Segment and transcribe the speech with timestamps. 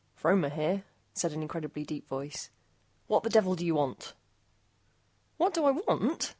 [0.15, 2.49] "Fromer here," said an incredible deep voice,
[3.05, 4.15] "what the devil do you want?"
[5.37, 6.29] "What do I want?"